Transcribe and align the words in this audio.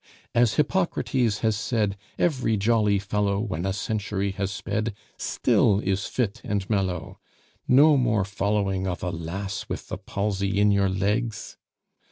As 0.33 0.55
Hippocrates 0.55 1.41
has 1.41 1.55
said, 1.55 1.95
Every 2.17 2.57
jolly 2.57 2.97
fellow, 2.97 3.39
When 3.39 3.67
a 3.67 3.71
century 3.71 4.31
has 4.31 4.49
sped, 4.49 4.95
Still 5.15 5.79
is 5.79 6.07
fit 6.07 6.41
and 6.43 6.67
mellow. 6.67 7.19
No 7.67 7.97
more 7.97 8.25
following 8.25 8.87
of 8.87 9.03
a 9.03 9.11
lass 9.11 9.69
With 9.69 9.89
the 9.89 9.99
palsy 9.99 10.59
in 10.59 10.71
your 10.71 10.89
legs? 10.89 11.55